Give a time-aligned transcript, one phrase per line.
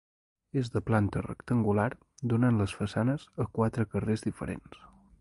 [0.61, 1.87] És de planta rectangular,
[2.35, 4.87] donant les façanes a quatre carres diferents.